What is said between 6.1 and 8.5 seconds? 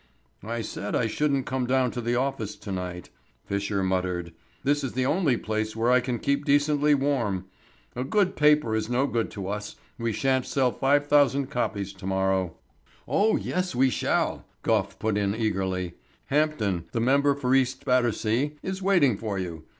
keep decently warm. A good